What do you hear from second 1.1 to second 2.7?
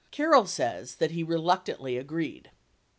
he "reluctantly" agreed.